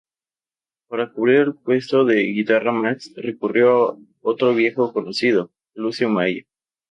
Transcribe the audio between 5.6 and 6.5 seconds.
Lucio Maia.